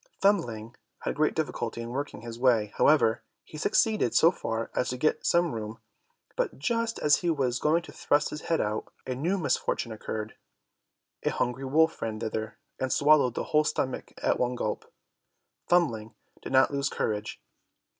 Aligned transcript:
Thumbling 0.19 0.75
had 1.01 1.13
great 1.13 1.35
difficulty 1.35 1.79
in 1.79 1.89
working 1.91 2.21
his 2.21 2.39
way; 2.39 2.73
however, 2.77 3.21
he 3.43 3.55
succeeded 3.59 4.15
so 4.15 4.31
far 4.31 4.71
as 4.73 4.89
to 4.89 4.97
get 4.97 5.27
some 5.27 5.53
room, 5.53 5.77
but 6.35 6.57
just 6.57 6.97
as 6.97 7.17
he 7.17 7.29
was 7.29 7.59
going 7.59 7.83
to 7.83 7.91
thrust 7.91 8.31
his 8.31 8.41
head 8.49 8.59
out, 8.59 8.91
a 9.05 9.13
new 9.13 9.37
misfortune 9.37 9.91
occurred. 9.91 10.33
A 11.21 11.29
hungry 11.29 11.65
wolf 11.65 12.01
ran 12.01 12.19
thither, 12.19 12.57
and 12.79 12.91
swallowed 12.91 13.35
the 13.35 13.43
whole 13.53 13.63
stomach 13.63 14.11
at 14.23 14.39
one 14.39 14.55
gulp. 14.55 14.91
Thumbling 15.67 16.15
did 16.41 16.51
not 16.51 16.71
lose 16.71 16.89
courage. 16.89 17.39